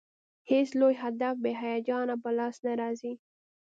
هېڅ 0.51 0.69
لوی 0.79 0.95
هدف 1.03 1.35
بې 1.43 1.51
هیجانه 1.63 2.15
په 2.23 2.29
لاس 2.37 2.55
نه 2.65 2.73
راځي. 2.81 3.13